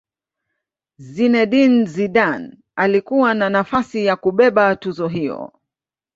[0.97, 5.53] zinedine zidane alikuwa na nafasi ya kubeba tuzo hiyo